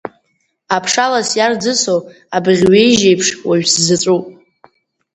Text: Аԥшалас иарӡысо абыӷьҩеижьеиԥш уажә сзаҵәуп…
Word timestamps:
Аԥшалас 0.75 1.29
иарӡысо 1.37 1.95
абыӷьҩеижьеиԥш 2.35 3.27
уажә 3.47 3.67
сзаҵәуп… 3.75 4.25